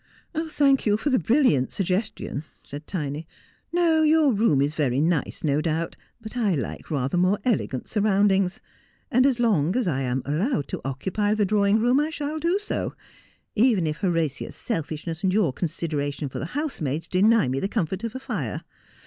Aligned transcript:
'Thank 0.57 0.87
you 0.87 0.97
for 0.97 1.11
the 1.11 1.19
brilliant 1.19 1.71
suggestion,' 1.71 2.43
said 2.63 2.87
Tiny.' 2.87 3.27
No, 3.71 4.01
your 4.01 4.33
room 4.33 4.59
is 4.59 4.73
very 4.73 4.99
nice, 4.99 5.43
no 5.43 5.61
doubt, 5.61 5.95
but 6.19 6.35
1 6.35 6.59
like 6.59 6.89
rather 6.89 7.17
more 7.17 7.37
elegant 7.45 7.87
surroundings, 7.87 8.59
and 9.11 9.27
as 9.27 9.39
long 9.39 9.75
as 9.77 9.87
I 9.87 10.01
am 10.01 10.23
allowed 10.25 10.67
to 10.69 10.81
occupy 10.83 11.35
the 11.35 11.45
drawing 11.45 11.77
room 11.79 11.99
I 11.99 12.09
shall 12.09 12.39
do 12.39 12.57
so, 12.57 12.95
even 13.53 13.85
if 13.85 13.97
Horatia's 13.97 14.55
selfishness 14.55 15.21
and 15.21 15.31
your 15.31 15.53
consideration 15.53 16.29
for 16.29 16.39
the 16.39 16.45
housemaids 16.57 17.07
deny 17.07 17.47
me 17.47 17.59
the 17.59 17.67
comfort 17.69 18.03
of 18.03 18.15
a 18.15 18.19
fire. 18.19 18.63